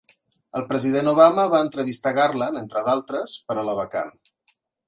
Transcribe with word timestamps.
El 0.59 0.63
president 0.71 1.09
Obama 1.11 1.43
va 1.51 1.59
entrevistar 1.67 2.15
Garland, 2.21 2.63
entre 2.65 2.85
d'altres, 2.91 3.37
per 3.51 3.59
a 3.59 3.67
la 3.71 3.81
vacant. 3.83 4.15